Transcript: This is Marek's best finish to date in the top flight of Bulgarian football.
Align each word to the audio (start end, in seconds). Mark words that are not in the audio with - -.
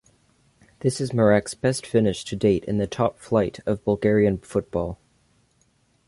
This 0.79 0.99
is 0.99 1.13
Marek's 1.13 1.53
best 1.53 1.85
finish 1.85 2.23
to 2.25 2.35
date 2.35 2.65
in 2.65 2.79
the 2.79 2.87
top 2.87 3.19
flight 3.19 3.59
of 3.67 3.83
Bulgarian 3.85 4.39
football. 4.39 4.97